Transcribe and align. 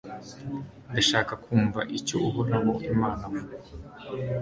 ndashaka 0.91 1.33
kumva 1.43 1.81
icyo 1.97 2.15
uhoraho 2.27 2.71
imana 2.91 3.23
avuze 3.29 3.67